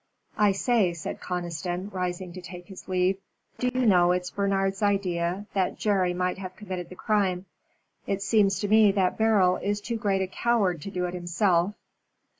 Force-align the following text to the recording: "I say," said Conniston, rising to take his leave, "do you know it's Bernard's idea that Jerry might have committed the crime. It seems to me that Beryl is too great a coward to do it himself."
"I 0.39 0.53
say," 0.53 0.93
said 0.95 1.21
Conniston, 1.21 1.93
rising 1.93 2.33
to 2.33 2.41
take 2.41 2.69
his 2.69 2.87
leave, 2.87 3.19
"do 3.59 3.69
you 3.71 3.85
know 3.85 4.13
it's 4.13 4.31
Bernard's 4.31 4.81
idea 4.81 5.45
that 5.53 5.77
Jerry 5.77 6.11
might 6.11 6.39
have 6.39 6.55
committed 6.55 6.89
the 6.89 6.95
crime. 6.95 7.45
It 8.07 8.23
seems 8.23 8.57
to 8.61 8.67
me 8.67 8.91
that 8.93 9.19
Beryl 9.19 9.57
is 9.57 9.79
too 9.79 9.97
great 9.97 10.23
a 10.23 10.27
coward 10.27 10.81
to 10.81 10.89
do 10.89 11.05
it 11.05 11.13
himself." 11.13 11.75